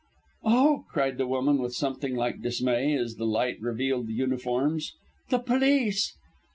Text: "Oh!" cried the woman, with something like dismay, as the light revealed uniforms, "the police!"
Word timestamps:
"Oh!" 0.43 0.85
cried 0.89 1.19
the 1.19 1.27
woman, 1.27 1.59
with 1.59 1.75
something 1.75 2.15
like 2.15 2.41
dismay, 2.41 2.95
as 2.95 3.17
the 3.17 3.25
light 3.25 3.61
revealed 3.61 4.09
uniforms, 4.09 4.95
"the 5.29 5.37
police!" 5.37 6.17